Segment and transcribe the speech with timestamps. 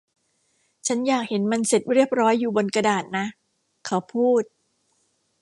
[0.87, 3.25] ฉันอยากเห็นมันเสร็จเรียบร้อยอยู่บนกระดาษนะ
[3.85, 4.43] เขาพูด